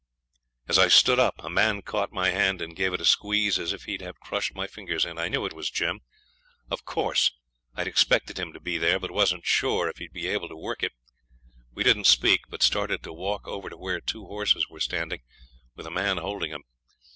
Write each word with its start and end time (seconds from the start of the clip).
As 0.67 0.79
I 0.79 0.87
stood 0.87 1.19
up 1.19 1.35
a 1.43 1.47
man 1.47 1.83
caught 1.83 2.11
my 2.11 2.31
hand 2.31 2.59
and 2.59 2.75
gave 2.75 2.91
it 2.91 3.01
a 3.01 3.05
squeeze 3.05 3.59
as 3.59 3.71
if 3.71 3.83
he'd 3.83 4.01
have 4.01 4.19
crushed 4.19 4.55
my 4.55 4.65
fingers 4.65 5.05
in. 5.05 5.19
I 5.19 5.27
knew 5.29 5.45
it 5.45 5.53
was 5.53 5.69
Jim. 5.69 5.99
Of 6.71 6.85
course, 6.85 7.33
I'd 7.75 7.85
expected 7.85 8.39
him 8.39 8.51
to 8.53 8.59
be 8.59 8.79
there, 8.79 8.99
but 8.99 9.11
wasn't 9.11 9.45
sure 9.45 9.87
if 9.89 9.97
he'd 9.99 10.11
be 10.11 10.25
able 10.27 10.49
to 10.49 10.57
work 10.57 10.81
it. 10.81 10.93
We 11.75 11.83
didn't 11.83 12.05
speak, 12.07 12.39
but 12.49 12.63
started 12.63 13.03
to 13.03 13.13
walk 13.13 13.47
over 13.47 13.69
to 13.69 13.77
where 13.77 14.01
two 14.01 14.25
horses 14.25 14.67
were 14.69 14.79
standing, 14.79 15.21
with 15.75 15.85
a 15.85 15.91
man 15.91 16.17
holding 16.17 16.51
'em. 16.51 16.63